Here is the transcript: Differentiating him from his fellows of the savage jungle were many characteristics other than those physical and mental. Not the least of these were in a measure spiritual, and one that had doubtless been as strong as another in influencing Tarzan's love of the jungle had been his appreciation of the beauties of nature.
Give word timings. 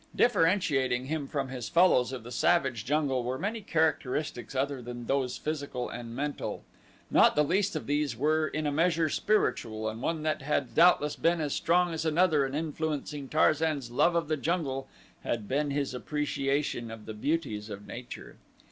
Differentiating 0.15 1.05
him 1.05 1.27
from 1.27 1.49
his 1.49 1.69
fellows 1.69 2.11
of 2.11 2.23
the 2.23 2.31
savage 2.31 2.85
jungle 2.85 3.23
were 3.23 3.37
many 3.37 3.61
characteristics 3.61 4.55
other 4.55 4.81
than 4.81 5.05
those 5.05 5.37
physical 5.37 5.89
and 5.89 6.15
mental. 6.15 6.63
Not 7.11 7.35
the 7.35 7.43
least 7.43 7.75
of 7.75 7.85
these 7.85 8.17
were 8.17 8.47
in 8.47 8.65
a 8.65 8.71
measure 8.71 9.09
spiritual, 9.09 9.87
and 9.87 10.01
one 10.01 10.23
that 10.23 10.41
had 10.41 10.73
doubtless 10.73 11.15
been 11.15 11.39
as 11.39 11.53
strong 11.53 11.93
as 11.93 12.03
another 12.03 12.47
in 12.47 12.55
influencing 12.55 13.29
Tarzan's 13.29 13.91
love 13.91 14.15
of 14.15 14.27
the 14.27 14.37
jungle 14.37 14.87
had 15.23 15.47
been 15.47 15.69
his 15.69 15.93
appreciation 15.93 16.89
of 16.89 17.05
the 17.05 17.13
beauties 17.13 17.69
of 17.69 17.85
nature. 17.85 18.37